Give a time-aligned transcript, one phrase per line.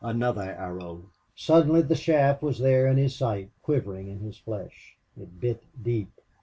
[0.03, 1.03] Another arrow!
[1.35, 4.97] Suddenly the shaft was there in his sight, quivering in his flesh.
[5.15, 6.09] It bit deep.